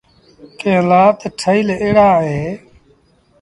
[0.59, 2.51] ڪݩهݩ لآ تا ٺهيٚل ايڙآ اوهيݩ۔